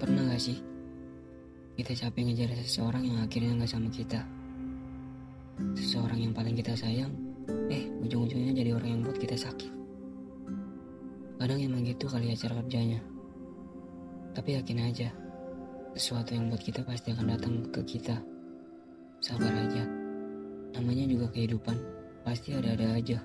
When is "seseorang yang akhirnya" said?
2.64-3.52